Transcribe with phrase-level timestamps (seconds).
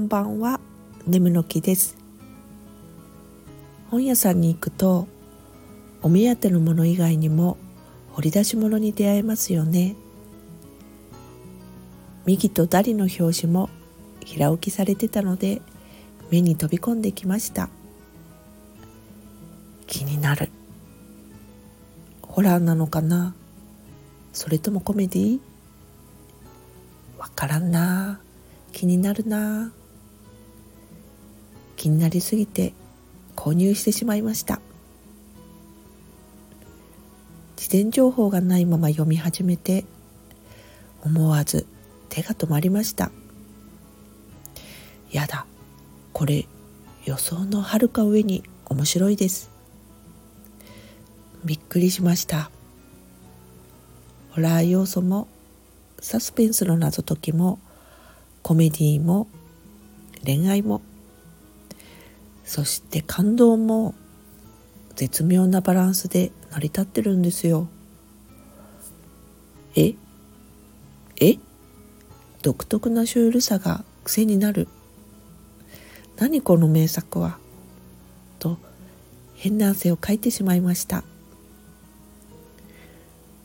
[0.00, 0.60] んばんは。
[1.06, 1.96] 眠の木です。
[3.90, 5.06] 本屋さんに行くと
[6.02, 7.58] お目当てのもの以外にも
[8.12, 9.96] 掘り出し物に出会えますよね。
[12.24, 13.68] 右とダリの表紙も
[14.24, 15.60] 平置きされてたので
[16.30, 17.68] 目に飛び込んできました。
[19.86, 20.50] 気になる。
[22.22, 23.34] ホラーなのかな？
[24.32, 25.40] それともコメディ
[27.18, 28.20] わからんな。
[28.72, 29.72] 気になるな。
[31.80, 32.74] 気になりすぎて
[33.34, 34.60] 購入してしまいました。
[37.56, 39.86] 事前情報がないまま読み始めて
[41.02, 41.66] 思わず
[42.10, 43.10] 手が止まりました。
[45.10, 45.46] やだ
[46.12, 46.44] これ
[47.06, 49.50] 予想のはるか上に面白いです。
[51.46, 52.50] びっくりしました。
[54.32, 55.28] ホラー要素も
[55.98, 57.58] サスペンスの謎解きも
[58.42, 59.28] コメディーも
[60.26, 60.82] 恋愛も
[62.50, 63.94] そして感動も
[64.96, 67.68] 絶妙なバランスで成り立ってるんですよ。
[69.76, 69.94] え？
[71.20, 71.38] え？
[72.42, 74.66] 独特なシュールさが癖になる。
[76.16, 77.38] 何この名作は？
[78.40, 78.58] と
[79.36, 81.04] 変な汗をかいてしまいました。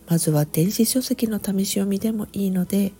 [0.10, 2.92] まずは電子書籍の試し読みでもいいので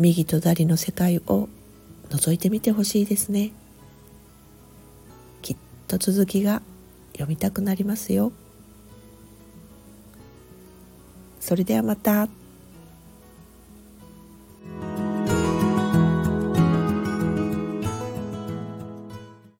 [0.00, 1.48] 右と左の世界を
[2.10, 3.52] 覗いてみてほしいですね。
[5.86, 6.62] と続きが
[7.12, 8.32] 読みたくなりますよ
[11.40, 12.28] それではまた。